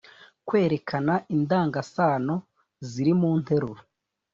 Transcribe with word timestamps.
Kwerekana 0.47 1.13
indangasano 1.35 2.35
ziri 2.89 3.13
mu 3.21 3.31
nteruro 3.39 3.81